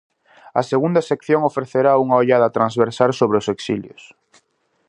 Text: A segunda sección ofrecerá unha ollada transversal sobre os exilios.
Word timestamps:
A 0.59 0.61
segunda 0.71 1.01
sección 1.09 1.41
ofrecerá 1.49 1.91
unha 2.03 2.19
ollada 2.23 2.53
transversal 2.57 3.11
sobre 3.19 3.37
os 3.41 3.47
exilios. 3.55 4.03